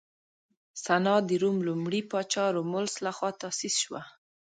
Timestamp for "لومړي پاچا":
1.67-2.45